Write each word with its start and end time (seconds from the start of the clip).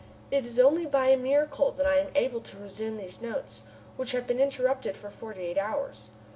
It 0.31 0.47
is 0.47 0.57
only 0.57 0.87
by 0.87 1.09
a 1.09 1.15
miracle 1.15 1.69
that 1.73 1.85
I 1.85 1.97
am 1.99 2.09
able 2.15 2.41
to 2.41 2.57
resume 2.57 2.97
these 2.97 3.21
notes, 3.21 3.61
which 3.97 4.13
have 4.13 4.25
been 4.25 4.39
interrupted 4.39 4.97
for 4.97 5.11
forty 5.11 5.41
eight 5.45 5.59
hours. 5.59 6.09